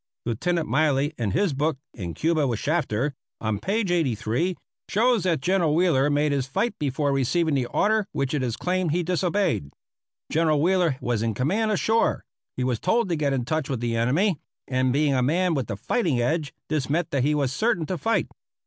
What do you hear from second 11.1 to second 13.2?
in command ashore; he was told to